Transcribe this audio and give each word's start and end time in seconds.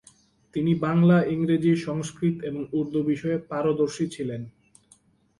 তিনি 0.53 0.71
বাংলা, 0.75 1.17
ইংরেজি, 1.25 1.73
সংস্কৃত 1.77 2.35
এবং 2.43 2.61
উর্দু 2.73 2.99
বিষয়ে 3.03 3.37
পারদর্শী 3.49 4.05
ছিলেন। 4.09 4.41